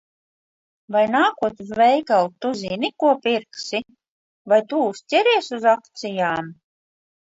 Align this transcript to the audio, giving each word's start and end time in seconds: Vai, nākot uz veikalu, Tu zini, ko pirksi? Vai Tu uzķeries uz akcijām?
Vai, 0.95 1.01
nākot 1.15 1.59
uz 1.65 1.69
veikalu, 1.81 2.31
Tu 2.45 2.51
zini, 2.63 2.91
ko 3.03 3.11
pirksi? 3.27 3.83
Vai 4.55 4.59
Tu 4.73 4.83
uzķeries 4.89 5.53
uz 5.59 5.69
akcijām? 5.77 6.53